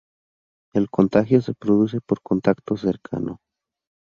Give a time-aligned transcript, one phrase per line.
[0.73, 3.37] El contagio se produce por contacto cercano.